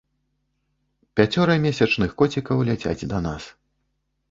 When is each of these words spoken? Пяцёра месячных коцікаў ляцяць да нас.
Пяцёра 1.21 1.57
месячных 1.67 2.17
коцікаў 2.23 2.57
ляцяць 2.73 3.07
да 3.15 3.23
нас. 3.29 3.43